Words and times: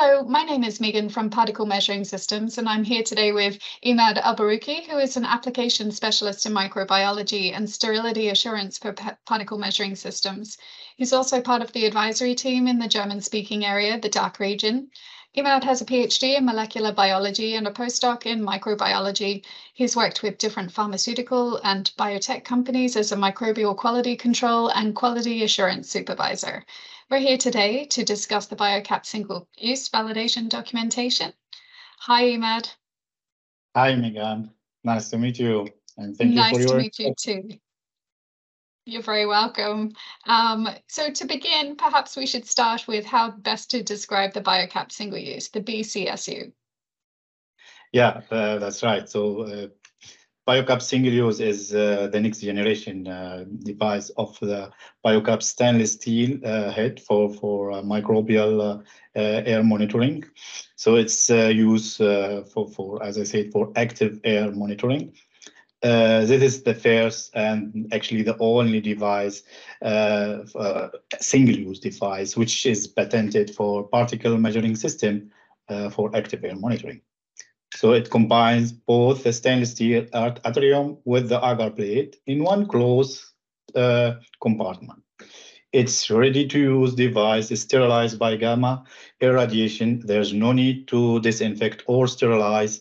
Hello, 0.00 0.22
my 0.22 0.44
name 0.44 0.62
is 0.62 0.78
Megan 0.78 1.08
from 1.08 1.28
Particle 1.28 1.66
Measuring 1.66 2.04
Systems, 2.04 2.56
and 2.56 2.68
I'm 2.68 2.84
here 2.84 3.02
today 3.02 3.32
with 3.32 3.58
Emad 3.84 4.22
Albarouki, 4.22 4.86
who 4.86 4.96
is 4.96 5.16
an 5.16 5.24
application 5.24 5.90
specialist 5.90 6.46
in 6.46 6.52
microbiology 6.52 7.52
and 7.52 7.68
sterility 7.68 8.28
assurance 8.28 8.78
for 8.78 8.94
particle 9.26 9.58
measuring 9.58 9.96
systems. 9.96 10.56
He's 10.96 11.12
also 11.12 11.40
part 11.40 11.62
of 11.62 11.72
the 11.72 11.84
advisory 11.84 12.36
team 12.36 12.68
in 12.68 12.78
the 12.78 12.86
German 12.86 13.20
speaking 13.20 13.64
area, 13.64 13.98
the 13.98 14.08
DACH 14.08 14.38
region. 14.38 14.88
Emad 15.38 15.62
has 15.62 15.80
a 15.80 15.84
PhD 15.84 16.36
in 16.36 16.44
molecular 16.44 16.90
biology 16.90 17.54
and 17.54 17.68
a 17.68 17.70
postdoc 17.70 18.26
in 18.26 18.44
microbiology. 18.44 19.44
He's 19.72 19.94
worked 19.94 20.24
with 20.24 20.36
different 20.36 20.72
pharmaceutical 20.72 21.60
and 21.62 21.92
biotech 21.96 22.42
companies 22.42 22.96
as 22.96 23.12
a 23.12 23.16
microbial 23.16 23.76
quality 23.76 24.16
control 24.16 24.68
and 24.70 24.96
quality 24.96 25.44
assurance 25.44 25.88
supervisor. 25.88 26.64
We're 27.08 27.20
here 27.20 27.38
today 27.38 27.84
to 27.84 28.04
discuss 28.04 28.46
the 28.46 28.56
BioCapt 28.56 29.06
single-use 29.06 29.88
validation 29.90 30.48
documentation. 30.48 31.32
Hi, 32.00 32.24
Emad. 32.24 32.74
Hi, 33.76 33.94
Megan. 33.94 34.50
Nice 34.82 35.08
to 35.10 35.18
meet 35.18 35.38
you, 35.38 35.68
and 35.98 36.16
thank 36.16 36.34
nice 36.34 36.58
you 36.58 36.66
for 36.66 36.68
your... 36.68 36.78
Nice 36.78 36.96
to 36.96 37.04
meet 37.04 37.16
you 37.20 37.50
too. 37.50 37.58
You're 38.88 39.02
very 39.02 39.26
welcome. 39.26 39.92
Um, 40.26 40.66
so 40.86 41.10
to 41.10 41.26
begin, 41.26 41.76
perhaps 41.76 42.16
we 42.16 42.24
should 42.24 42.46
start 42.46 42.88
with 42.88 43.04
how 43.04 43.32
best 43.32 43.70
to 43.72 43.82
describe 43.82 44.32
the 44.32 44.40
BioCapt 44.40 44.92
single 44.92 45.18
use, 45.18 45.50
the 45.50 45.60
BCSU. 45.60 46.50
Yeah, 47.92 48.22
uh, 48.30 48.56
that's 48.56 48.82
right. 48.82 49.06
So 49.06 49.42
uh, 49.42 49.66
BioCapt 50.48 50.80
single 50.80 51.12
use 51.12 51.38
is 51.38 51.74
uh, 51.74 52.08
the 52.10 52.18
next 52.18 52.40
generation 52.40 53.06
uh, 53.06 53.44
device 53.62 54.08
of 54.16 54.38
the 54.40 54.70
BioCapt 55.04 55.42
stainless 55.42 55.92
steel 55.92 56.38
uh, 56.42 56.70
head 56.70 56.98
for, 56.98 57.28
for 57.34 57.72
uh, 57.72 57.82
microbial 57.82 58.82
air 59.14 59.62
monitoring. 59.62 60.24
So 60.76 60.94
it's 60.94 61.28
used 61.28 61.98
for, 61.98 62.70
for, 62.74 63.02
as 63.02 63.18
I 63.18 63.24
said, 63.24 63.52
for 63.52 63.70
active 63.76 64.18
air 64.24 64.50
monitoring. 64.50 65.12
Uh, 65.82 66.24
this 66.24 66.42
is 66.42 66.62
the 66.64 66.74
first 66.74 67.30
and 67.34 67.88
actually 67.92 68.22
the 68.22 68.36
only 68.38 68.80
device, 68.80 69.42
uh, 69.80 70.38
single-use 71.20 71.78
device, 71.78 72.36
which 72.36 72.66
is 72.66 72.88
patented 72.88 73.54
for 73.54 73.86
particle 73.86 74.36
measuring 74.36 74.74
system 74.74 75.30
uh, 75.68 75.88
for 75.88 76.10
active 76.16 76.44
air 76.44 76.56
monitoring. 76.56 77.00
So 77.76 77.92
it 77.92 78.10
combines 78.10 78.72
both 78.72 79.22
the 79.22 79.32
stainless 79.32 79.70
steel 79.70 80.06
atrium 80.12 80.98
with 81.04 81.28
the 81.28 81.38
agar 81.38 81.70
plate 81.70 82.16
in 82.26 82.42
one 82.42 82.66
closed 82.66 83.22
uh, 83.74 84.14
compartment. 84.40 85.02
It's 85.72 86.10
ready 86.10 86.48
to 86.48 86.58
use 86.58 86.94
device 86.94 87.50
is 87.50 87.60
sterilized 87.60 88.18
by 88.18 88.36
gamma 88.36 88.84
irradiation. 89.20 90.00
There's 90.04 90.32
no 90.32 90.52
need 90.52 90.88
to 90.88 91.20
disinfect 91.20 91.84
or 91.86 92.08
sterilize 92.08 92.80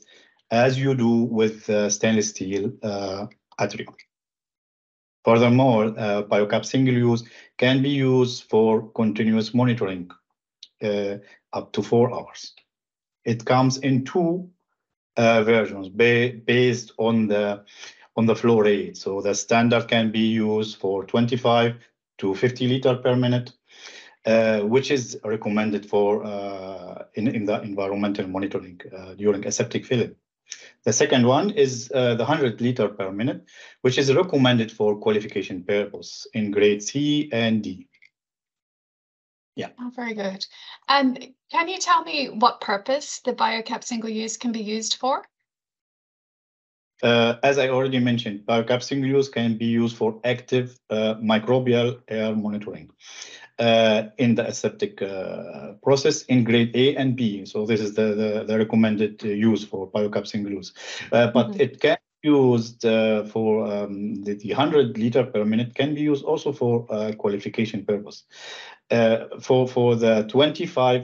as 0.51 0.79
you 0.79 0.95
do 0.95 1.23
with 1.23 1.69
uh, 1.69 1.89
stainless 1.89 2.29
steel 2.29 2.71
uh, 2.83 3.27
atrium. 3.59 3.95
Furthermore, 5.25 5.93
uh, 5.97 6.23
BioCapt 6.23 6.65
single 6.65 6.93
use 6.93 7.23
can 7.57 7.81
be 7.81 7.89
used 7.89 8.43
for 8.43 8.89
continuous 8.91 9.53
monitoring 9.53 10.09
uh, 10.81 11.17
up 11.51 11.73
to 11.73 11.83
four 11.83 12.13
hours. 12.13 12.53
It 13.25 13.43
comes 13.43 13.77
in 13.77 14.05
two 14.05 14.49
uh, 15.17 15.43
versions 15.43 15.89
ba 15.89 16.31
based 16.45 16.93
on 16.97 17.27
the 17.27 17.65
on 18.15 18.25
the 18.25 18.35
flow 18.35 18.59
rate. 18.59 18.95
So 18.97 19.21
the 19.21 19.35
standard 19.35 19.87
can 19.87 20.11
be 20.11 20.19
used 20.19 20.77
for 20.77 21.03
25 21.05 21.75
to 22.19 22.33
50 22.33 22.67
liter 22.67 22.95
per 22.95 23.15
minute, 23.15 23.51
uh, 24.25 24.61
which 24.61 24.91
is 24.91 25.19
recommended 25.23 25.85
for 25.85 26.23
uh, 26.23 27.03
in, 27.13 27.27
in 27.27 27.45
the 27.45 27.61
environmental 27.61 28.27
monitoring 28.27 28.79
uh, 28.95 29.13
during 29.13 29.45
aseptic 29.45 29.85
filling. 29.85 30.15
The 30.87 30.93
second 30.93 31.27
one 31.27 31.49
is 31.49 31.91
uh, 31.93 32.15
the 32.15 32.23
100 32.23 32.61
liter 32.61 32.87
per 32.87 33.11
minute, 33.11 33.43
which 33.81 33.97
is 33.97 34.13
recommended 34.15 34.71
for 34.71 34.95
qualification 34.95 35.61
purpose 35.65 36.25
in 36.33 36.49
grade 36.49 36.81
C 36.81 37.29
and 37.33 37.61
D. 37.61 37.89
Yeah. 39.57 39.71
Oh, 39.81 39.91
very 39.93 40.13
good. 40.13 40.45
And 40.87 41.33
can 41.51 41.67
you 41.67 41.77
tell 41.77 42.05
me 42.05 42.27
what 42.27 42.61
purpose 42.61 43.19
the 43.25 43.33
BioCapt 43.33 43.83
single 43.83 44.09
use 44.09 44.37
can 44.37 44.53
be 44.53 44.61
used 44.61 44.95
for? 44.95 45.25
Uh, 47.03 47.35
as 47.43 47.57
I 47.57 47.67
already 47.67 47.99
mentioned, 47.99 48.45
BioCapt 48.47 48.83
single 48.83 49.09
use 49.09 49.27
can 49.27 49.57
be 49.57 49.65
used 49.65 49.97
for 49.97 50.21
active 50.23 50.79
uh, 50.89 51.15
microbial 51.15 51.99
air 52.07 52.33
monitoring 52.33 52.91
in 53.59 54.35
the 54.35 54.45
aseptic 54.47 55.01
uh, 55.01 55.73
process 55.83 56.23
in 56.23 56.43
grade 56.43 56.75
A 56.75 56.95
and 56.95 57.15
B. 57.15 57.45
So 57.45 57.65
this 57.65 57.81
is 57.81 57.93
the, 57.93 58.13
the, 58.13 58.45
the 58.47 58.57
recommended 58.57 59.23
uh, 59.23 59.29
use 59.29 59.63
for 59.63 59.89
BioCapt 59.89 60.27
single 60.27 60.53
use. 60.53 60.73
Uh, 61.11 61.31
but 61.31 61.47
mm 61.47 61.53
-hmm. 61.53 61.61
it 61.61 61.79
can 61.79 61.97
be 62.21 62.29
used 62.29 62.85
uh, 62.85 63.25
for 63.25 63.65
um, 63.65 64.23
the, 64.23 64.35
the, 64.35 64.53
100 64.53 64.97
liter 64.97 65.23
per 65.23 65.45
minute 65.45 65.73
can 65.73 65.95
be 65.95 66.01
used 66.01 66.25
also 66.25 66.51
for 66.53 66.85
uh, 66.89 67.11
qualification 67.17 67.85
purpose. 67.85 68.23
for 69.41 69.67
for 69.67 69.97
the 69.97 70.23
25 70.27 71.01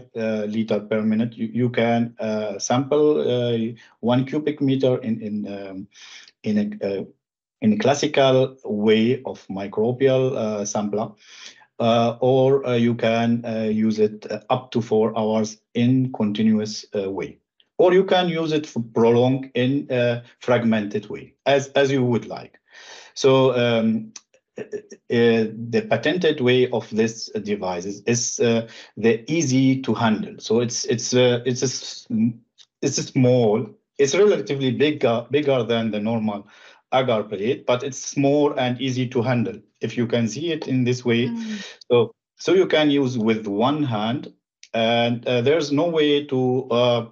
liter 0.47 0.79
per 0.79 1.01
minute, 1.01 1.37
you, 1.37 1.49
you 1.53 1.69
can 1.69 2.15
sample 2.59 3.75
one 3.99 4.25
cubic 4.25 4.61
meter 4.61 5.01
in 5.03 5.21
in 5.21 5.47
um, 5.47 5.87
in 6.43 6.57
a 6.57 7.05
in 7.61 7.73
a 7.73 7.77
classical 7.77 8.55
way 8.63 9.21
of 9.23 9.47
microbial 9.47 10.65
sampler 10.65 11.01
uh, 11.01 11.15
or 11.79 12.65
uh, 12.65 12.75
you 12.75 12.95
can 12.95 13.43
uh, 13.45 13.63
use 13.63 13.99
it 13.99 14.25
up 14.49 14.71
to 14.71 14.81
four 14.81 15.17
hours 15.17 15.57
in 15.73 16.11
continuous 16.13 16.85
way. 16.93 17.39
Or 17.77 17.91
you 17.91 18.03
can 18.03 18.29
use 18.29 18.51
it 18.51 18.67
for 18.67 18.83
prolonged 18.93 19.49
in 19.55 19.87
a 19.89 20.23
fragmented 20.39 21.09
way, 21.09 21.33
as, 21.45 21.69
as 21.69 21.91
you 21.91 22.03
would 22.03 22.27
like. 22.27 22.59
So 23.15 23.55
um, 23.57 24.13
uh, 24.57 24.65
the 25.09 25.85
patented 25.89 26.41
way 26.41 26.69
of 26.69 26.89
this 26.91 27.29
device 27.29 27.85
is, 27.85 28.01
is 28.05 28.39
uh, 28.39 28.67
the 28.97 29.23
easy 29.31 29.81
to 29.81 29.93
handle. 29.93 30.35
So 30.39 30.59
it's 30.59 30.85
it's 30.85 31.13
uh, 31.13 31.41
it's 31.45 31.63
a 31.63 32.13
it's 32.81 32.97
a 32.97 33.03
small. 33.03 33.67
It's 33.97 34.15
relatively 34.15 34.71
bigger 34.71 35.25
bigger 35.31 35.63
than 35.63 35.91
the 35.91 35.99
normal 35.99 36.47
agar 36.93 37.23
plate, 37.23 37.65
but 37.65 37.83
it's 37.83 37.97
small 37.97 38.53
and 38.53 38.79
easy 38.79 39.07
to 39.09 39.21
handle. 39.21 39.59
If 39.83 39.97
you 39.97 40.07
can 40.07 40.27
see 40.27 40.51
it 40.51 40.67
in 40.67 40.83
this 40.83 41.03
way, 41.05 41.27
mm. 41.27 41.63
so 41.91 42.13
so 42.37 42.53
you 42.53 42.67
can 42.67 42.89
use 42.89 43.17
with 43.17 43.47
one 43.47 43.83
hand, 43.83 44.33
and 44.73 45.25
uh, 45.27 45.41
there's 45.41 45.71
no 45.71 45.87
way 45.87 46.25
to 46.25 46.67
uh, 46.71 47.05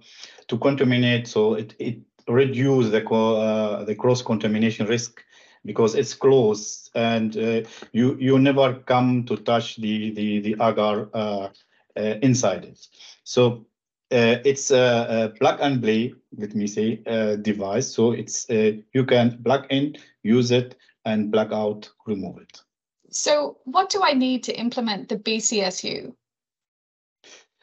to 0.47 0.57
contaminate. 0.57 1.27
So 1.27 1.55
it 1.55 1.75
it 1.79 1.99
reduce 2.27 2.89
the 2.89 3.07
uh, 3.09 3.83
the 3.83 3.95
cross 3.95 4.21
contamination 4.21 4.87
risk 4.87 5.23
because 5.65 5.95
it's 5.95 6.13
closed 6.13 6.89
and 6.95 7.37
uh, 7.37 7.61
you 7.91 8.17
you 8.19 8.39
never 8.39 8.73
come 8.73 9.25
to 9.25 9.37
touch 9.37 9.77
the 9.77 10.11
the 10.11 10.39
the 10.39 10.53
agar 10.59 11.09
uh, 11.13 11.49
uh, 11.97 12.15
inside 12.21 12.65
it. 12.65 12.79
So 13.23 13.65
uh, 14.11 14.43
it's 14.43 14.71
a, 14.71 15.07
a, 15.09 15.39
plug 15.39 15.59
and 15.61 15.81
play, 15.81 16.13
let 16.37 16.53
me 16.53 16.67
say, 16.67 17.01
uh, 17.07 17.35
device. 17.37 17.87
So 17.87 18.11
it's 18.11 18.49
uh, 18.49 18.73
you 18.93 19.05
can 19.05 19.41
plug 19.43 19.67
in, 19.69 19.95
use 20.23 20.51
it, 20.51 20.75
and 21.05 21.31
plug 21.31 21.53
out, 21.53 21.89
remove 22.05 22.37
it. 22.37 22.61
So 23.09 23.57
what 23.65 23.89
do 23.89 24.01
I 24.03 24.13
need 24.13 24.43
to 24.43 24.57
implement 24.57 25.09
the 25.09 25.17
BCSU? 25.17 26.13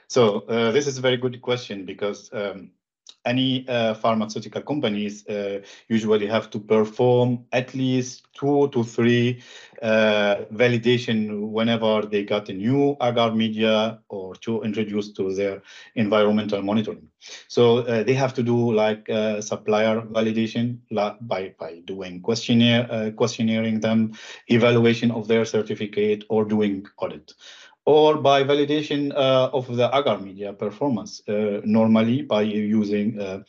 So 0.08 0.40
uh, 0.48 0.72
this 0.72 0.86
is 0.86 0.98
a 0.98 1.02
very 1.02 1.16
good 1.16 1.40
question 1.42 1.84
because 1.84 2.30
um, 2.32 2.70
any 3.28 3.68
uh, 3.68 3.94
pharmaceutical 3.94 4.62
companies 4.62 5.26
uh, 5.28 5.60
usually 5.88 6.26
have 6.26 6.48
to 6.50 6.58
perform 6.58 7.44
at 7.52 7.74
least 7.74 8.26
two 8.32 8.68
to 8.68 8.82
three 8.82 9.42
uh, 9.82 10.36
validation 10.52 11.50
whenever 11.50 12.02
they 12.02 12.24
got 12.24 12.48
a 12.48 12.52
new 12.52 12.96
agar 13.00 13.30
media 13.34 13.98
or 14.08 14.34
to 14.36 14.62
introduce 14.62 15.12
to 15.12 15.34
their 15.34 15.62
environmental 15.94 16.62
monitoring. 16.62 17.08
So 17.48 17.78
uh, 17.78 18.02
they 18.04 18.14
have 18.14 18.32
to 18.34 18.42
do 18.42 18.72
like 18.72 19.08
uh, 19.10 19.40
supplier 19.40 20.00
validation 20.00 20.78
by, 21.20 21.54
by 21.58 21.82
doing 21.84 22.20
questionnaire, 22.20 22.86
uh, 22.90 23.10
questionnairing 23.10 23.80
them, 23.80 24.12
evaluation 24.48 25.10
of 25.10 25.28
their 25.28 25.44
certificate 25.44 26.24
or 26.28 26.44
doing 26.44 26.86
audit 26.98 27.34
or 27.88 28.18
by 28.18 28.44
validation 28.44 29.10
uh, 29.14 29.48
of 29.54 29.66
the 29.74 29.88
agar 29.98 30.18
media 30.18 30.52
performance, 30.52 31.22
uh, 31.26 31.62
normally 31.64 32.20
by 32.20 32.42
using, 32.42 33.18
uh, 33.18 33.42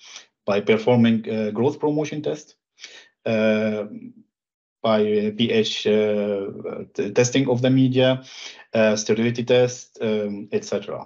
by 0.46 0.62
performing 0.62 1.22
growth 1.54 1.78
promotion 1.78 2.22
test, 2.22 2.56
by 3.26 5.02
pH 5.38 5.84
testing 7.16 7.50
of 7.50 7.62
the 7.62 7.70
media, 7.70 8.24
sterility 8.96 9.44
test, 9.44 9.98
um, 10.02 10.48
etc 10.54 11.06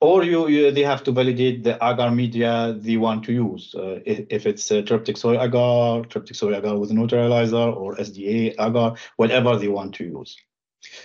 or 0.00 0.24
you, 0.24 0.48
you, 0.48 0.70
they 0.70 0.82
have 0.82 1.04
to 1.04 1.12
validate 1.12 1.62
the 1.62 1.76
agar 1.84 2.10
media 2.10 2.74
they 2.78 2.96
want 2.96 3.22
to 3.22 3.32
use. 3.32 3.74
Uh, 3.74 4.00
if, 4.06 4.24
if, 4.30 4.46
it's 4.46 4.72
uh, 4.72 4.80
tryptic 4.80 5.18
soy 5.18 5.38
agar, 5.38 6.02
tryptic 6.06 6.36
soy 6.36 6.54
agar 6.54 6.78
with 6.78 6.90
neutralizer, 6.90 7.68
or 7.80 7.96
SDA 7.96 8.54
agar, 8.58 8.94
whatever 9.16 9.56
they 9.56 9.68
want 9.68 9.94
to 9.96 10.04
use. 10.04 10.38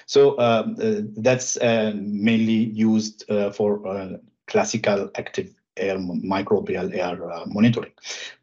So 0.05 0.39
um, 0.39 0.75
uh, 0.81 1.01
that's 1.17 1.57
uh, 1.57 1.93
mainly 1.95 2.53
used 2.53 3.29
uh, 3.29 3.51
for 3.51 4.19
classical 4.47 5.09
active 5.15 5.49
air 5.77 5.97
microbial 5.97 6.93
air 6.95 7.31
uh, 7.31 7.45
monitoring. 7.47 7.91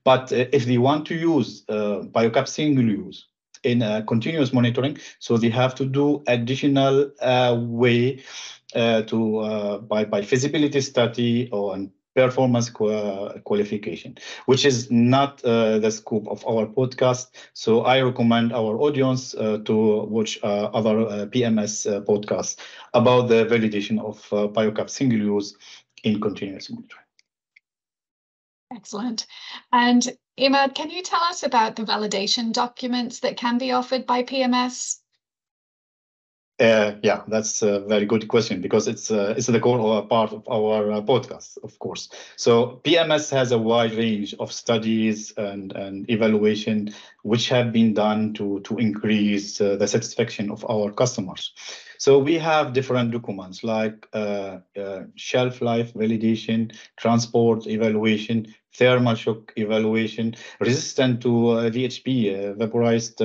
But 0.05 0.33
uh, 0.33 0.47
if 0.53 0.67
they 0.67 0.79
want 0.79 1.07
to 1.07 1.15
use 1.15 1.65
uh, 1.69 2.03
BioCapt 2.03 2.49
single 2.49 2.85
use 2.85 3.27
in 3.63 3.81
continuous 4.07 4.53
monitoring, 4.53 4.99
so 5.21 5.37
they 5.37 5.49
have 5.51 5.75
to 5.77 5.87
do 5.87 6.23
additional 6.27 7.13
way 7.57 8.23
to 8.77 9.79
by 9.89 10.05
by 10.05 10.23
feasibility 10.23 10.81
study 10.81 11.49
or 11.53 11.77
performance 12.15 12.71
qualification, 12.71 14.17
which 14.47 14.65
is 14.65 14.91
not 14.91 15.43
uh, 15.45 15.79
the 15.79 15.91
scope 15.91 16.29
of 16.29 16.47
our 16.47 16.67
podcast. 16.67 17.29
So 17.55 17.83
I 17.83 18.03
recommend 18.03 18.53
our 18.53 18.77
audience 18.79 19.35
uh, 19.35 19.59
to 19.65 20.03
watch 20.05 20.39
uh, 20.43 20.71
other 20.75 21.27
PMS 21.27 22.05
podcasts 22.05 22.57
about 22.95 23.29
the 23.29 23.47
validation 23.47 23.99
of 24.01 24.21
BioCapt 24.53 24.91
single 24.91 25.19
use 25.19 25.57
in 26.05 26.21
continuous 26.21 26.71
monitoring. 26.71 27.05
Excellent. 28.75 29.27
And 29.71 30.17
Emad, 30.39 30.75
can 30.75 30.91
you 30.91 31.03
tell 31.03 31.23
us 31.23 31.43
about 31.43 31.77
the 31.77 31.83
validation 31.83 32.53
documents 32.53 33.21
that 33.21 33.37
can 33.37 33.59
be 33.59 33.73
offered 33.73 34.07
by 34.07 34.23
PMS? 34.23 35.02
Uh, 36.63 36.95
yeah, 37.03 37.23
that's 37.27 37.61
a 37.63 37.81
very 37.81 38.07
good 38.07 38.29
question 38.29 38.61
because 38.61 38.87
it's 38.87 39.11
uh, 39.11 39.35
it's 39.37 39.49
the 39.49 39.59
core 39.59 40.07
part 40.07 40.33
of 40.33 40.49
our 40.49 40.93
uh, 40.93 41.01
podcast, 41.01 41.59
of 41.65 41.77
course. 41.81 42.09
So 42.37 42.81
PMS 42.85 43.33
has 43.33 43.51
a 43.51 43.59
wide 43.59 43.95
range 43.95 44.33
of 44.39 44.53
studies 44.53 45.33
and, 45.37 45.73
evaluation 46.09 46.95
which 47.25 47.49
have 47.49 47.73
been 47.73 47.95
done 47.95 48.33
to 48.35 48.63
increase 48.79 49.61
uh, 49.61 49.75
the 49.75 49.89
satisfaction 49.89 50.53
of 50.53 50.65
our 50.71 50.93
customers. 50.93 51.53
So 51.99 52.19
we 52.21 52.39
have 52.39 52.73
different 52.73 53.11
documents 53.11 53.65
like 53.65 54.07
uh, 54.13 54.59
uh, 54.79 55.03
shelf 55.17 55.63
life 55.63 55.93
validation, 55.95 56.77
transport 56.97 57.67
evaluation, 57.67 58.55
thermal 58.73 59.17
shock 59.17 59.53
evaluation, 59.57 60.37
resistant 60.61 61.23
to 61.23 61.29
VHP, 61.75 62.57
vaporized 62.57 63.21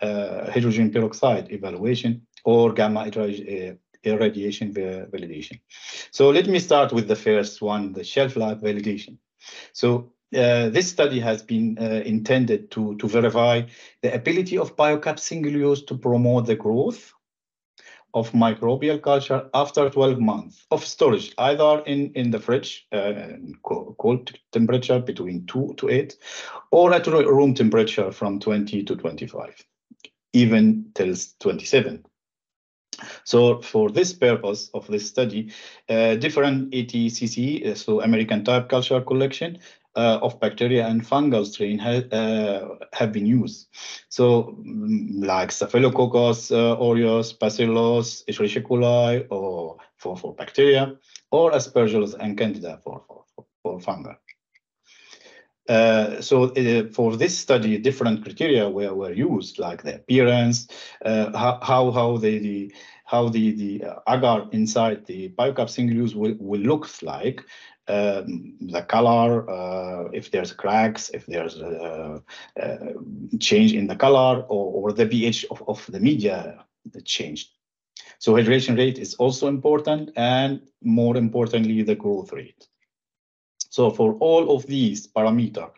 hydrogen 0.00 0.90
peroxide 0.90 1.52
evaluation 1.52 2.22
or 2.44 2.72
gamma 2.72 3.06
irradiation 4.04 4.74
validation. 4.74 5.60
So 6.10 6.30
let 6.30 6.46
me 6.46 6.58
start 6.58 6.92
with 6.92 7.08
the 7.08 7.16
first 7.16 7.62
one, 7.62 7.92
the 7.92 8.04
shelf 8.04 8.36
life 8.36 8.58
validation. 8.58 9.18
So 9.72 10.12
uh, 10.34 10.70
this 10.70 10.88
study 10.88 11.20
has 11.20 11.42
been 11.42 11.78
uh, 11.78 12.02
intended 12.04 12.70
to, 12.72 12.96
to 12.96 13.08
verify 13.08 13.62
the 14.02 14.14
ability 14.14 14.58
of 14.58 14.76
BioCapt 14.76 15.18
single 15.18 15.52
use 15.52 15.82
to 15.84 15.96
promote 15.96 16.46
the 16.46 16.56
growth 16.56 17.12
of 18.14 18.30
microbial 18.32 19.00
culture 19.00 19.48
after 19.54 19.88
12 19.88 20.18
months 20.20 20.66
of 20.70 20.84
storage, 20.84 21.32
either 21.38 21.82
in, 21.86 22.12
in 22.14 22.30
the 22.30 22.38
fridge, 22.38 22.86
uh, 22.92 23.14
cold 23.62 24.32
temperature 24.52 25.00
between 25.00 25.46
2 25.46 25.74
to 25.78 25.88
8, 25.88 26.16
or 26.70 26.92
at 26.92 27.06
room 27.06 27.54
temperature 27.54 28.12
from 28.12 28.38
20 28.38 28.84
to 28.84 28.96
25, 28.96 29.66
even 30.34 30.90
till 30.94 31.14
27. 31.40 32.04
So 33.24 33.60
for 33.60 33.90
this 33.90 34.12
purpose 34.12 34.70
of 34.74 34.86
this 34.86 35.06
study, 35.06 35.52
uh, 35.88 36.16
different 36.16 36.70
ATCC, 36.72 37.66
uh, 37.66 37.74
so 37.74 38.00
American 38.02 38.44
type 38.44 38.68
culture 38.68 39.00
collection 39.00 39.58
uh, 39.96 40.18
of 40.22 40.40
bacteria 40.40 40.86
and 40.86 41.02
fungal 41.02 41.44
strain 41.44 41.78
ha 41.78 41.90
uh, 42.12 42.78
have 42.92 43.12
been 43.12 43.26
used. 43.26 43.68
So 44.08 44.56
mm, 44.64 45.24
like 45.24 45.52
Staphylococcus 45.52 46.50
uh, 46.50 46.76
aureus, 46.78 47.32
Bacillus, 47.32 48.24
Escherichia 48.28 48.62
coli, 48.62 49.26
or 49.30 49.78
for, 49.98 50.16
for 50.16 50.34
bacteria, 50.34 50.96
or 51.30 51.52
Aspergillus 51.52 52.14
and 52.18 52.36
Candida 52.38 52.80
for, 52.82 53.02
for, 53.06 53.24
for 53.62 53.78
fungal. 53.80 54.16
Uh, 55.68 56.20
so 56.20 56.50
uh, 56.54 56.88
for 56.92 57.16
this 57.16 57.38
study, 57.38 57.78
different 57.78 58.24
criteria 58.24 58.68
were, 58.68 58.92
were 58.94 59.12
used, 59.12 59.58
like 59.58 59.82
the 59.82 59.94
appearance, 59.94 60.66
uh, 61.04 61.36
how, 61.38 61.58
how, 61.62 61.90
how 61.92 62.16
the, 62.16 62.38
the 62.38 62.74
how 63.12 63.28
the 63.28 63.52
the 63.62 63.72
uh, 63.84 64.14
agar 64.14 64.48
inside 64.52 65.04
the 65.06 65.28
BioCapt 65.38 65.70
single 65.70 65.96
use 66.04 66.14
will, 66.14 66.34
will 66.40 66.64
look 66.72 66.84
like, 67.02 67.44
um, 67.88 68.56
the 68.74 68.82
color, 68.94 69.30
uh, 69.58 70.08
if 70.12 70.30
there's 70.30 70.52
cracks, 70.52 71.10
if 71.10 71.26
there's 71.26 71.60
a, 71.60 72.22
a 72.56 73.38
change 73.38 73.72
in 73.74 73.86
the 73.86 73.96
color, 73.96 74.34
or, 74.48 74.64
or 74.78 74.92
the 74.92 75.06
pH 75.06 75.44
of, 75.50 75.62
of 75.68 75.78
the 75.94 76.00
media 76.00 76.64
changed. 77.04 77.48
So 78.18 78.32
hydration 78.32 78.76
rate 78.78 78.98
is 78.98 79.14
also 79.14 79.48
important, 79.48 80.10
and 80.16 80.60
more 80.80 81.16
importantly, 81.16 81.82
the 81.82 81.94
growth 81.94 82.32
rate. 82.32 82.66
So 83.68 83.90
for 83.90 84.14
all 84.20 84.54
of 84.56 84.66
these 84.66 85.08
parameters 85.16 85.72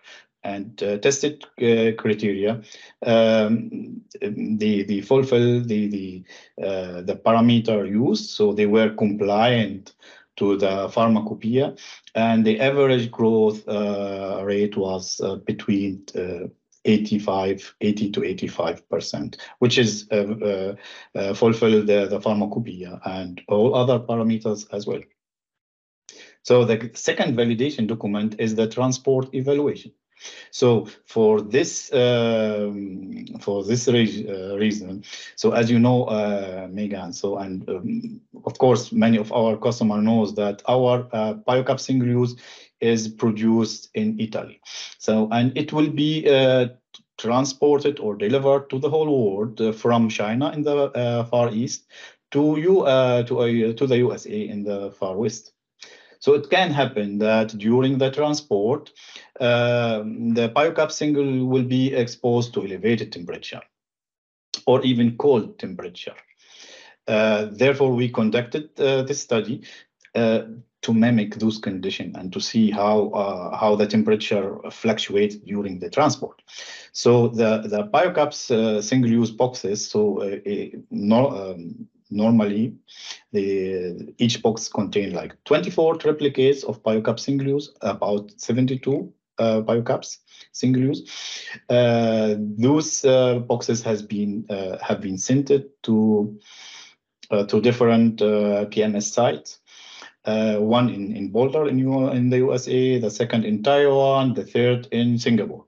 and 0.45 0.83
uh, 0.83 0.99
tested 0.99 1.45
uh, 1.63 1.93
criteria, 2.01 2.63
um, 3.05 4.03
they, 4.21 5.01
fulfill 5.01 5.63
the 5.63 5.89
the 5.89 6.25
uh, 6.63 7.01
the 7.03 7.17
parameter 7.17 7.89
used, 7.89 8.31
so 8.31 8.53
they 8.53 8.67
were 8.67 8.91
compliant 8.91 9.95
to 10.37 10.57
the 10.57 10.89
pharmacopoeia, 10.91 11.75
and 12.15 12.45
the 12.45 12.61
average 12.61 13.11
growth 13.11 13.67
uh, 13.69 14.43
rate 14.45 14.77
was 14.77 15.21
uh, 15.21 15.37
between 15.37 16.05
uh, 16.17 16.49
85, 16.85 17.77
80 17.81 18.11
to 18.11 18.25
85 18.25 18.89
percent, 18.91 19.37
which 19.61 19.79
is 19.79 20.07
fulfill 20.11 21.85
the, 21.85 22.07
the 22.11 22.21
pharmacopoeia 22.21 23.01
and 23.07 23.41
all 23.49 23.75
other 23.75 23.99
parameters 23.99 24.67
as 24.73 24.87
well. 24.87 25.01
So 26.43 26.67
the 26.67 26.91
second 26.93 27.39
validation 27.39 27.87
document 27.87 28.37
is 28.39 28.55
the 28.55 28.69
transport 28.69 29.35
evaluation. 29.35 29.93
So 30.51 30.87
for 31.07 31.41
this 31.41 31.93
um, 31.93 33.27
for 33.41 33.65
this 33.65 33.89
re 33.89 34.27
uh, 34.29 34.57
reason, 34.57 35.05
so 35.37 35.53
as 35.53 35.71
you 35.71 35.79
know, 35.79 36.05
uh, 36.05 36.69
Megan, 36.71 37.13
so 37.13 37.39
and 37.39 37.69
um, 37.69 38.21
of 38.45 38.59
course 38.59 38.93
many 38.93 39.19
of 39.19 39.33
our 39.33 39.57
customer 39.57 40.01
knows 40.01 40.35
that 40.35 40.63
our 40.69 41.09
uh, 41.13 41.35
BioCapt 41.35 41.81
single 41.81 42.09
use 42.09 42.37
is 42.81 43.09
produced 43.09 43.91
in 43.95 44.21
Italy. 44.21 44.61
So 44.99 45.29
and 45.33 45.57
it 45.57 45.73
will 45.73 45.91
be 45.91 46.29
uh, 46.29 46.69
transported 47.19 47.99
or 48.01 48.15
delivered 48.15 48.71
to 48.71 48.79
the 48.79 48.91
whole 48.91 49.35
world 49.37 49.61
uh, 49.61 49.73
from 49.73 50.09
China 50.09 50.51
in 50.53 50.63
the 50.63 50.77
uh, 50.77 51.25
Far 51.25 51.51
East 51.51 51.87
to 52.33 52.59
you 52.59 52.85
to 52.85 53.75
to 53.75 53.87
the 53.87 53.99
USA 53.99 54.49
in 54.49 54.65
the 54.65 54.91
Far 54.93 55.17
West. 55.17 55.54
So 56.25 56.33
it 56.33 56.49
can 56.49 56.71
happen 56.71 57.19
that 57.19 57.49
during 57.59 57.99
the 57.99 58.11
transport, 58.11 58.91
um, 59.41 60.33
the 60.33 60.49
BioCapt 60.49 60.91
single 60.91 61.45
will 61.45 61.65
be 61.65 61.93
exposed 61.93 62.55
to 62.55 62.65
elevated 62.65 63.13
temperature 63.13 63.61
or 64.67 64.81
even 64.85 65.19
cold 65.19 65.59
temperature. 65.59 66.15
Uh, 67.07 67.49
therefore, 67.53 67.93
we 67.93 68.09
conducted 68.09 68.71
uh, 68.81 69.03
this 69.03 69.21
study 69.21 69.65
uh, 70.15 70.45
to 70.81 70.95
mimic 70.95 71.35
those 71.35 71.59
conditions 71.59 72.17
and 72.17 72.33
to 72.33 72.41
see 72.41 72.71
how 72.71 73.11
uh, 73.11 73.55
how 73.55 73.77
the 73.77 73.87
temperature 73.87 74.59
fluctuates 74.71 75.37
during 75.37 75.79
the 75.79 75.91
transport. 75.91 76.41
So 76.93 77.29
the 77.29 77.69
the 77.69 77.83
BioCapts 77.93 78.51
uh, 78.51 78.81
single-use 78.81 79.31
boxes, 79.31 79.91
so 79.91 80.23
uh, 80.23 80.39
no, 80.91 81.29
um, 81.29 81.87
normally 82.15 82.75
the 83.33 84.15
each 84.19 84.43
box 84.43 84.69
contain 84.69 85.13
like 85.13 85.35
24 85.45 85.97
triplicates 85.97 86.65
of 86.65 86.83
BioCapt 86.83 87.21
single 87.21 87.49
use, 87.49 87.73
about 87.81 88.31
72 88.37 89.13
uh, 89.39 89.61
BioCapts 89.63 90.19
single 90.53 90.83
use. 90.83 91.03
Uh, 91.69 92.37
those 92.39 93.05
uh, 93.05 93.41
boxes 93.41 93.83
has 93.83 94.03
been 94.03 94.47
uh, 94.49 94.79
have 94.79 95.01
been 95.01 95.19
sent 95.19 95.51
to 95.83 96.39
uh, 97.31 97.45
to 97.47 97.61
different 97.61 98.23
uh, 98.23 98.67
PMS 98.67 99.13
sites. 99.13 99.61
one 100.25 100.89
in, 100.89 101.17
in 101.17 101.31
Boulder 101.31 101.69
in, 101.69 101.79
U 101.79 102.09
in 102.09 102.31
the 102.31 102.39
USA, 102.39 102.99
the 102.99 103.11
second 103.11 103.45
in 103.45 103.63
Taiwan, 103.63 104.35
the 104.35 104.45
third 104.45 104.89
in 104.93 105.19
Singapore. 105.19 105.67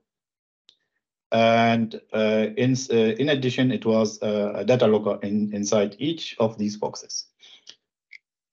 And 1.31 1.99
uh, 2.13 2.47
in, 2.55 2.75
uh, 2.89 2.95
in 2.95 3.29
addition, 3.29 3.71
it 3.71 3.85
was 3.85 4.21
uh, 4.21 4.53
a 4.55 4.65
data 4.65 4.87
logger 4.87 5.19
in, 5.23 5.53
inside 5.53 5.95
each 5.99 6.35
of 6.39 6.57
these 6.57 6.77
boxes. 6.77 7.25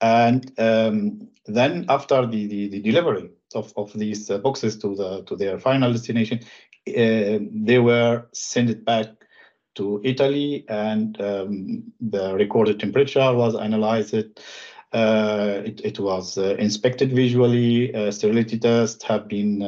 And 0.00 0.52
um, 0.58 1.28
then 1.46 1.86
after 1.88 2.26
the, 2.26 2.46
the, 2.46 2.68
the, 2.68 2.80
delivery 2.80 3.30
of, 3.54 3.72
of 3.76 3.92
these 3.92 4.30
uh, 4.30 4.38
boxes 4.38 4.76
to, 4.78 4.94
the, 4.94 5.22
to 5.24 5.36
their 5.36 5.58
final 5.58 5.92
destination, 5.92 6.40
uh, 6.88 7.38
they 7.52 7.78
were 7.78 8.26
sent 8.32 8.84
back 8.84 9.06
to 9.76 10.00
Italy 10.04 10.64
and 10.68 11.20
um, 11.20 11.92
the 12.00 12.34
recorded 12.34 12.80
temperature 12.80 13.32
was 13.34 13.54
analyzed. 13.54 14.14
Uh, 14.92 15.62
it, 15.64 15.80
it, 15.82 15.98
was 15.98 16.38
uh, 16.38 16.54
inspected 16.58 17.12
visually, 17.12 17.92
uh, 17.94 18.12
sterility 18.12 18.56
tests 18.58 19.02
have 19.02 19.26
been 19.26 19.58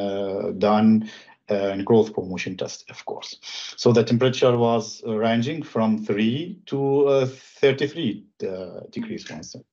done, 0.59 1.11
and 1.49 1.85
growth 1.85 2.12
promotion 2.12 2.57
test, 2.57 2.91
of 2.91 3.05
course. 3.05 3.38
So 3.76 3.93
the 3.93 4.03
temperature 4.03 4.57
was 4.57 5.03
ranging 5.07 5.62
from 5.62 6.05
3 6.05 6.61
to 6.67 7.07
uh, 7.07 7.26
33 7.26 8.25
uh, 8.43 8.81
degrees 8.91 9.26
Celsius. 9.26 9.65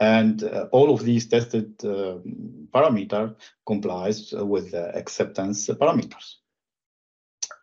And 0.00 0.44
uh, 0.44 0.68
all 0.72 0.92
of 0.92 1.04
these 1.04 1.26
tested 1.26 1.74
uh, 1.84 2.18
parameter 2.72 3.34
complies 3.66 4.32
with 4.32 4.70
the 4.70 4.96
acceptance 4.96 5.66
parameters. 5.68 6.36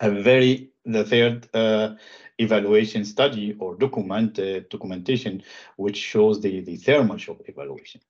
A 0.02 0.10
very, 0.10 0.72
the 0.84 1.06
third 1.06 1.48
uh, 1.54 1.96
evaluation 2.38 3.06
study 3.06 3.56
or 3.60 3.76
document 3.76 4.38
uh, 4.40 4.60
documentation, 4.70 5.44
which 5.78 5.98
shows 5.98 6.42
the, 6.42 6.62
the 6.62 6.76
thermal 6.76 7.18
shock 7.18 7.38
evaluation. 7.46 8.02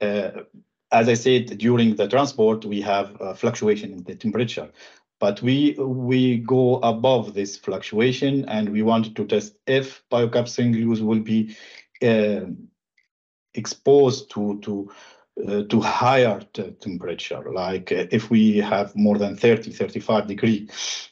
Uh, 0.00 0.30
as 0.92 1.08
I 1.08 1.14
said, 1.14 1.58
during 1.58 1.96
the 1.96 2.06
transport, 2.06 2.64
we 2.64 2.80
have 2.82 3.16
a 3.20 3.34
fluctuation 3.34 3.92
in 3.92 4.02
the 4.04 4.14
temperature 4.14 4.70
but 5.22 5.40
we 5.40 5.76
we 5.78 6.38
go 6.38 6.80
above 6.82 7.32
this 7.32 7.56
fluctuation 7.56 8.44
and 8.48 8.68
we 8.68 8.82
wanted 8.82 9.14
to 9.14 9.24
test 9.24 9.54
if 9.68 10.02
BioCapt 10.10 10.48
single 10.48 10.80
use 10.80 11.00
will 11.00 11.20
be 11.20 11.56
uh, 12.02 12.40
exposed 13.54 14.30
to 14.32 14.58
to 14.62 14.90
uh, 15.46 15.62
to 15.70 15.80
higher 15.80 16.40
temperature 16.80 17.44
like 17.52 17.92
uh, 17.92 18.06
if 18.10 18.30
we 18.30 18.58
have 18.58 18.96
more 18.96 19.16
than 19.16 19.36
30 19.36 19.70
35 19.70 20.26
degree. 20.26 20.68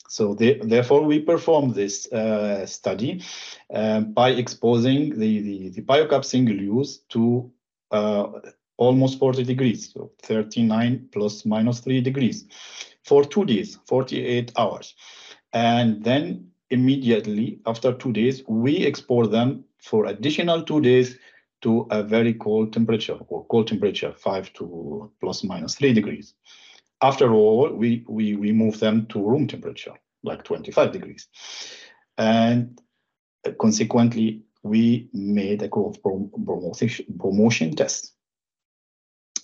So 0.08 0.34
therefore 0.34 1.02
we 1.02 1.20
perform 1.20 1.72
this 1.72 2.12
uh, 2.12 2.66
study 2.66 3.22
um, 3.72 4.12
by 4.12 4.30
exposing 4.30 5.20
the 5.20 5.40
the, 5.40 5.68
the 5.68 5.82
BioCapt 5.82 6.25
single 6.25 6.56
use 6.56 6.99
to 7.10 7.52
uh, 7.92 8.26
almost 8.80 9.18
40 9.18 9.44
degrees 9.44 9.92
so 9.92 10.10
39 10.22 11.08
plus 11.12 11.44
minus 11.44 11.80
3 11.80 12.00
degrees 12.00 12.46
for 13.04 13.25
two 13.25 13.44
days, 13.44 13.78
48 13.87 14.52
hours. 14.56 14.94
And 15.52 16.02
then 16.02 16.50
immediately 16.70 17.60
after 17.66 17.92
two 17.92 18.12
days, 18.12 18.42
we 18.49 18.87
export 18.87 19.30
them 19.30 19.64
for 19.78 20.06
additional 20.06 20.62
two 20.62 20.80
days 20.80 21.18
to 21.62 21.87
a 21.90 22.02
very 22.02 22.34
cold 22.34 22.72
temperature 22.72 23.18
or 23.28 23.44
cold 23.46 23.68
temperature, 23.68 24.12
five 24.16 24.52
to 24.54 25.10
plus 25.20 25.44
minus 25.44 25.75
three 25.75 25.92
degrees. 25.92 26.34
After 27.02 27.32
all, 27.32 27.72
we, 27.72 28.04
we, 28.08 28.37
we 28.37 28.52
move 28.52 28.78
them 28.78 29.06
to 29.06 29.22
room 29.22 29.46
temperature, 29.46 29.94
like 30.22 30.44
25 30.44 30.92
degrees. 30.92 31.28
And 32.16 32.80
uh, 33.46 33.52
consequently, 33.60 34.42
we 34.62 35.08
made 35.12 35.62
a 35.62 35.68
growth 35.68 35.99
promotion, 36.02 37.06
promotion 37.18 37.75
test. 37.75 38.14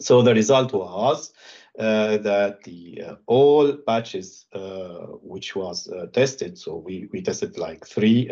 So 0.00 0.23
the 0.23 0.35
result 0.35 0.73
was 0.73 1.33
uh, 1.79 2.17
that 2.19 2.62
the 2.65 3.03
uh, 3.07 3.15
all 3.26 3.73
batches 3.73 4.47
uh, 4.55 5.07
which 5.21 5.55
was 5.55 5.93
tested, 6.12 6.57
so 6.59 6.76
we, 6.76 7.07
we 7.12 7.21
tested 7.21 7.59
like 7.59 7.87
three 7.87 8.31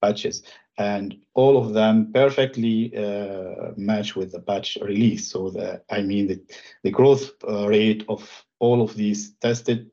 batches, 0.00 0.42
and 0.78 1.16
all 1.34 1.58
of 1.58 1.74
them 1.74 2.12
perfectly 2.12 2.96
uh, 2.96 3.72
match 3.76 4.14
with 4.14 4.32
the 4.32 4.38
batch 4.38 4.78
release. 4.80 5.30
So 5.30 5.50
the, 5.50 5.82
I 5.90 6.02
mean 6.02 6.28
the, 6.28 6.40
the 6.84 6.90
growth 6.90 7.32
uh, 7.46 7.66
rate 7.68 8.04
of 8.08 8.44
all 8.60 8.80
of 8.80 8.94
these 8.94 9.34
tested 9.40 9.90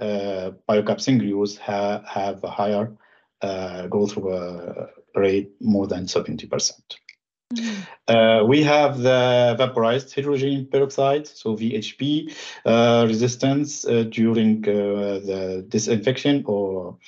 uh, 0.00 0.52
BioCapt 0.68 1.58
ha 1.58 2.02
have 2.06 2.42
a 2.44 2.50
higher 2.50 2.96
growth 3.88 4.16
rate 5.14 5.52
more 5.60 5.86
than 5.86 6.06
70%. 6.06 6.70
Uh, 8.08 8.44
we 8.46 8.62
have 8.62 8.98
the 8.98 9.54
vaporized 9.58 10.14
hydrogen 10.14 10.66
peroxide, 10.70 11.26
so 11.26 11.56
VHP 11.56 12.34
uh, 12.64 13.04
resistance 13.08 13.86
uh, 13.86 14.04
during 14.10 14.66
uh, 14.68 15.20
the 15.24 15.64
disinfection 15.68 16.44
or 16.46 16.98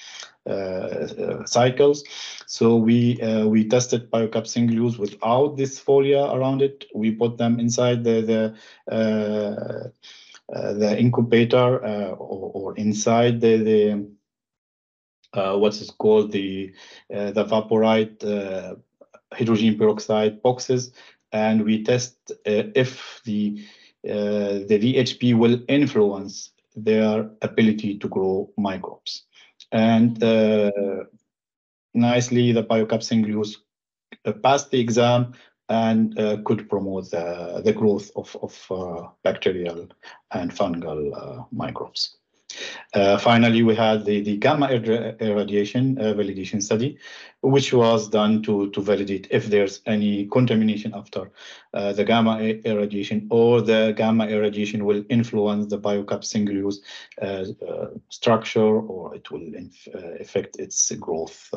uh, 0.46 0.50
uh, 0.50 1.44
cycles. 1.44 2.04
So 2.46 2.76
we 2.76 3.18
we 3.46 3.68
tested 3.68 4.10
BioCapt 4.10 4.46
single 4.46 4.76
use 4.76 4.98
without 4.98 5.56
this 5.56 5.80
folia 5.80 6.32
around 6.32 6.62
it. 6.62 6.84
We 6.94 7.10
put 7.10 7.36
them 7.36 7.58
inside 7.58 8.04
the 8.04 8.54
the 8.86 9.92
the 10.48 10.98
incubator 10.98 11.78
or, 12.14 12.50
or, 12.54 12.76
inside 12.76 13.40
the, 13.40 13.56
the 13.56 14.06
uh, 15.36 15.56
what 15.56 15.74
is 15.74 15.90
called 15.90 16.32
the 16.32 16.72
uh, 17.14 17.30
the 17.32 17.44
vaporite 17.44 18.24
uh, 18.24 18.76
hydrogen 19.32 19.76
peroxide 19.76 20.42
boxes, 20.42 20.92
and 21.32 21.64
we 21.64 21.82
test 21.84 22.16
uh, 22.30 22.70
if 22.74 23.20
the 23.24 23.64
uh, 24.08 24.62
the 24.68 24.78
VHP 24.78 25.36
will 25.36 25.60
influence 25.68 26.50
their 26.76 27.28
ability 27.42 27.98
to 27.98 28.08
grow 28.08 28.50
microbes. 28.56 29.24
And 29.72 30.22
uh, 30.22 30.70
nicely, 31.94 32.52
the 32.52 32.62
BioCapt 32.62 33.02
single 33.02 33.30
use 33.30 33.58
passed 34.42 34.70
the 34.70 34.80
exam 34.80 35.32
and 35.68 36.18
uh, 36.18 36.36
could 36.44 36.68
promote 36.68 37.10
the, 37.10 37.60
the 37.64 37.72
growth 37.72 38.10
of, 38.14 38.36
of 38.42 38.66
uh, 38.70 39.08
bacterial 39.24 39.88
and 40.30 40.52
fungal 40.52 41.10
uh, 41.16 41.44
microbes. 41.50 42.18
Uh, 42.94 43.18
finally, 43.18 43.62
we 43.62 43.74
had 43.74 44.04
the, 44.04 44.20
the 44.20 44.36
gamma 44.36 44.68
irradiation 44.68 45.98
uh, 45.98 46.14
validation 46.14 46.62
study, 46.62 46.98
which 47.42 47.72
was 47.72 48.08
done 48.08 48.42
to, 48.42 48.70
to 48.70 48.80
validate 48.80 49.26
if 49.30 49.46
there's 49.46 49.80
any 49.86 50.26
contamination 50.26 50.92
after 50.94 51.30
uh, 51.74 51.92
the 51.92 52.04
gamma 52.04 52.38
irradiation 52.40 53.26
or 53.30 53.60
the 53.60 53.92
gamma 53.96 54.26
irradiation 54.26 54.84
will 54.84 55.04
influence 55.08 55.66
the 55.66 55.78
BioCapt 55.78 56.24
single-use 56.24 56.80
uh, 57.22 57.44
uh, 57.68 57.86
structure 58.08 58.80
or 58.80 59.14
it 59.14 59.30
will 59.30 59.46
uh, 59.94 59.98
affect 60.20 60.58
its 60.58 60.90
growth 60.92 61.52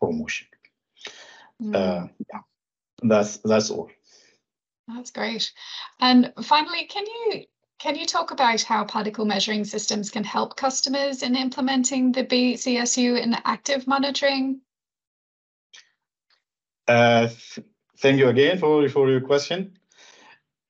promotion. 0.00 0.46
Mm. 1.62 2.10
yeah, 2.32 2.40
that's, 3.02 3.38
that's 3.38 3.70
all. 3.70 3.90
That's 4.88 5.10
great. 5.10 5.52
And 6.00 6.32
finally, 6.42 6.86
can 6.86 7.04
you 7.06 7.44
can 7.80 7.96
you 7.96 8.04
talk 8.04 8.30
about 8.30 8.62
how 8.62 8.84
particle 8.84 9.24
measuring 9.24 9.64
systems 9.64 10.10
can 10.10 10.22
help 10.22 10.54
customers 10.54 11.22
in 11.22 11.34
implementing 11.34 12.12
the 12.12 12.24
BCSU 12.24 13.20
in 13.20 13.34
active 13.44 13.86
monitoring? 13.86 14.60
Uh, 16.86 17.28
thank 17.98 18.18
you 18.18 18.28
again 18.28 18.58
for, 18.58 18.86
for 18.90 19.10
your 19.10 19.22
question. 19.22 19.78